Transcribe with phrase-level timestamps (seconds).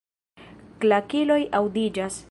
[0.85, 2.19] Klakiloj aŭdiĝas.